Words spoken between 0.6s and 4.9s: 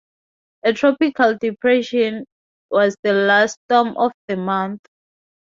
A tropical depression was the last storm of the month.